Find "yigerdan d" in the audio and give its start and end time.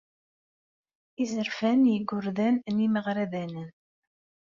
1.93-2.77